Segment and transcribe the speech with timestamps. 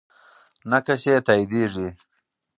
[0.69, 1.87] نقش یې تاییدیږي.